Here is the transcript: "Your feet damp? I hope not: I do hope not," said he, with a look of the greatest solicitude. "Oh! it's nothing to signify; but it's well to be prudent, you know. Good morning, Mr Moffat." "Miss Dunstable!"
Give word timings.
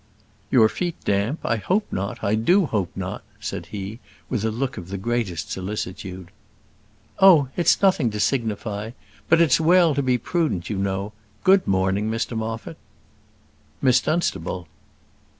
"Your 0.49 0.67
feet 0.67 0.95
damp? 1.05 1.41
I 1.45 1.57
hope 1.57 1.85
not: 1.93 2.23
I 2.23 2.33
do 2.33 2.65
hope 2.65 2.89
not," 2.95 3.21
said 3.39 3.67
he, 3.67 3.99
with 4.31 4.43
a 4.43 4.49
look 4.49 4.75
of 4.79 4.89
the 4.89 4.97
greatest 4.97 5.51
solicitude. 5.51 6.31
"Oh! 7.19 7.49
it's 7.55 7.83
nothing 7.83 8.09
to 8.09 8.19
signify; 8.19 8.93
but 9.29 9.39
it's 9.39 9.61
well 9.61 9.93
to 9.93 10.01
be 10.01 10.17
prudent, 10.17 10.71
you 10.71 10.79
know. 10.79 11.13
Good 11.43 11.67
morning, 11.67 12.09
Mr 12.09 12.35
Moffat." 12.35 12.77
"Miss 13.79 14.01
Dunstable!" 14.01 14.67